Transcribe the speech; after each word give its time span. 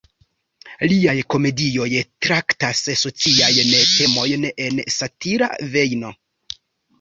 Liaj 0.93 1.11
komedioj 1.33 1.89
traktas 2.27 2.81
sociajn 3.03 3.69
temojn 3.91 4.49
en 4.55 4.81
satira 4.97 5.53
vejno. 5.77 6.13